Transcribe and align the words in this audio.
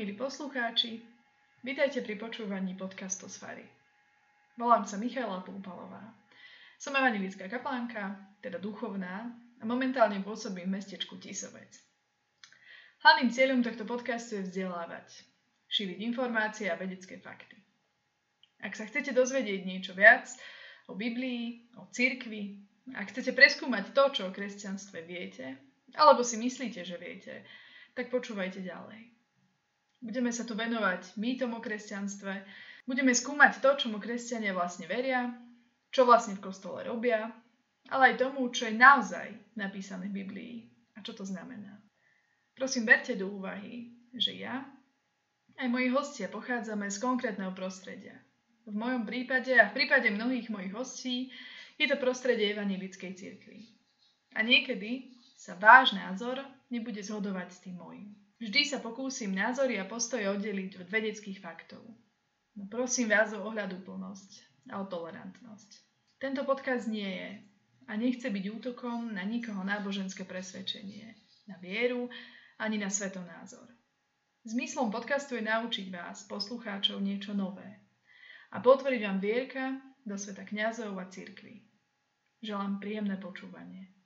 Milí 0.00 0.16
poslucháči, 0.16 1.04
vítajte 1.60 2.00
pri 2.00 2.16
počúvaní 2.16 2.72
podcastu 2.72 3.28
Sfary. 3.28 3.68
Volám 4.56 4.88
sa 4.88 4.96
Michaela 4.96 5.44
Púpalová. 5.44 6.16
Som 6.80 6.96
evangelická 6.96 7.52
kaplánka, 7.52 8.16
teda 8.40 8.56
duchovná, 8.56 9.28
a 9.60 9.64
momentálne 9.68 10.16
pôsobím 10.24 10.72
v 10.72 10.80
mestečku 10.80 11.20
Tisovec. 11.20 11.84
Hlavným 13.04 13.28
cieľom 13.28 13.60
tohto 13.60 13.84
podcastu 13.84 14.40
je 14.40 14.48
vzdelávať, 14.48 15.20
šíriť 15.68 16.00
informácie 16.00 16.72
a 16.72 16.80
vedecké 16.80 17.20
fakty. 17.20 17.60
Ak 18.64 18.80
sa 18.80 18.88
chcete 18.88 19.12
dozvedieť 19.12 19.68
niečo 19.68 19.92
viac 19.92 20.32
o 20.88 20.96
Biblii, 20.96 21.76
o 21.76 21.84
cirkvi, 21.92 22.56
ak 22.96 23.12
chcete 23.12 23.36
preskúmať 23.36 23.92
to, 23.92 24.04
čo 24.16 24.22
o 24.24 24.32
kresťanstve 24.32 25.04
viete, 25.04 25.60
alebo 25.92 26.24
si 26.24 26.40
myslíte, 26.40 26.88
že 26.88 26.96
viete, 26.96 27.44
tak 27.92 28.08
počúvajte 28.08 28.64
ďalej. 28.64 29.19
Budeme 30.00 30.32
sa 30.32 30.48
tu 30.48 30.56
venovať 30.56 31.20
mýtom 31.20 31.52
o 31.52 31.60
kresťanstve, 31.60 32.32
budeme 32.88 33.12
skúmať 33.12 33.60
to, 33.60 33.76
čomu 33.76 34.00
kresťania 34.00 34.56
vlastne 34.56 34.88
veria, 34.88 35.28
čo 35.92 36.08
vlastne 36.08 36.40
v 36.40 36.44
kostole 36.48 36.80
robia, 36.88 37.28
ale 37.92 38.14
aj 38.14 38.24
tomu, 38.24 38.48
čo 38.48 38.64
je 38.66 38.80
naozaj 38.80 39.28
napísané 39.60 40.08
v 40.08 40.24
Biblii 40.24 40.54
a 40.96 41.04
čo 41.04 41.12
to 41.12 41.28
znamená. 41.28 41.76
Prosím, 42.56 42.88
berte 42.88 43.12
do 43.16 43.28
úvahy, 43.28 43.92
že 44.16 44.36
ja 44.36 44.64
aj 45.60 45.68
moji 45.68 45.92
hostia 45.92 46.32
pochádzame 46.32 46.88
z 46.88 46.96
konkrétneho 46.96 47.52
prostredia. 47.52 48.16
V 48.64 48.72
mojom 48.72 49.04
prípade 49.04 49.52
a 49.52 49.68
v 49.68 49.76
prípade 49.76 50.08
mnohých 50.08 50.48
mojich 50.48 50.72
hostí 50.72 51.16
je 51.76 51.88
to 51.88 52.00
prostredie 52.00 52.52
evangelickej 52.52 53.12
cirkvi. 53.16 53.68
A 54.36 54.44
niekedy 54.46 55.19
sa 55.40 55.56
váš 55.56 55.96
názor 55.96 56.36
nebude 56.68 57.00
zhodovať 57.00 57.48
s 57.48 57.58
tým 57.64 57.80
môjim. 57.80 58.12
Vždy 58.36 58.60
sa 58.68 58.76
pokúsim 58.76 59.32
názory 59.32 59.80
a 59.80 59.88
postoje 59.88 60.28
oddeliť 60.28 60.84
od 60.84 60.88
vedeckých 60.92 61.40
faktov. 61.40 61.80
No 62.60 62.68
prosím 62.68 63.08
vás 63.08 63.32
o 63.32 63.40
ohľadúplnosť 63.40 64.30
a 64.68 64.80
o 64.80 64.84
tolerantnosť. 64.84 65.70
Tento 66.20 66.44
podkaz 66.44 66.84
nie 66.84 67.08
je 67.08 67.30
a 67.88 67.96
nechce 67.96 68.28
byť 68.28 68.44
útokom 68.52 69.16
na 69.16 69.24
nikoho 69.24 69.64
náboženské 69.64 70.28
presvedčenie, 70.28 71.16
na 71.48 71.56
vieru 71.56 72.12
ani 72.60 72.76
na 72.76 72.92
svetonázor. 72.92 73.64
Zmyslom 74.44 74.92
podcastu 74.92 75.40
je 75.40 75.48
naučiť 75.48 75.88
vás, 75.88 76.28
poslucháčov, 76.28 77.00
niečo 77.00 77.32
nové 77.32 77.80
a 78.52 78.60
potvoriť 78.60 79.00
vám 79.08 79.18
vierka 79.24 79.64
do 80.04 80.20
sveta 80.20 80.44
kňazov 80.44 81.00
a 81.00 81.08
cirkvi. 81.08 81.64
Želám 82.44 82.80
príjemné 82.80 83.16
počúvanie. 83.16 83.99